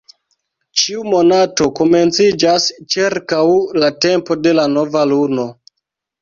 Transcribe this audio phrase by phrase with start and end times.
[0.83, 2.65] Ĉiu monato komenciĝas
[2.95, 3.43] ĉirkaŭ
[3.85, 5.47] la tempo de la nova luno.